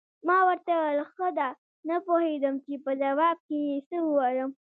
ما 0.27 0.37
ورته 0.47 0.71
وویل: 0.79 0.99
ښه 1.13 1.27
ده، 1.37 1.49
نه 1.87 1.95
پوهېدم 2.05 2.55
چې 2.65 2.73
په 2.83 2.91
ځواب 3.01 3.37
کې 3.47 3.57
یې 3.67 3.77
څه 3.89 3.97
ووایم. 4.05 4.49